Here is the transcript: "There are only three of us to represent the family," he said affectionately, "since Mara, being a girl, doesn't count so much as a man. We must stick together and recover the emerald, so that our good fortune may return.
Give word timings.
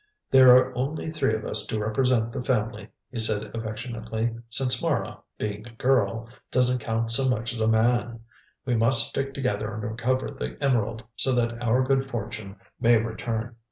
"There 0.31 0.57
are 0.57 0.75
only 0.75 1.11
three 1.11 1.35
of 1.35 1.45
us 1.45 1.67
to 1.67 1.79
represent 1.79 2.31
the 2.31 2.43
family," 2.43 2.89
he 3.11 3.19
said 3.19 3.51
affectionately, 3.55 4.35
"since 4.49 4.81
Mara, 4.81 5.19
being 5.37 5.67
a 5.67 5.75
girl, 5.75 6.27
doesn't 6.49 6.79
count 6.81 7.11
so 7.11 7.29
much 7.29 7.53
as 7.53 7.61
a 7.61 7.67
man. 7.67 8.21
We 8.65 8.73
must 8.75 9.09
stick 9.09 9.31
together 9.31 9.71
and 9.71 9.83
recover 9.83 10.31
the 10.31 10.57
emerald, 10.59 11.03
so 11.17 11.33
that 11.33 11.61
our 11.61 11.83
good 11.83 12.09
fortune 12.09 12.55
may 12.79 12.97
return. 12.97 13.57